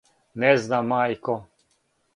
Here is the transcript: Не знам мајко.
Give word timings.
Не 0.43 0.49
знам 0.69 0.89
мајко. 0.95 1.39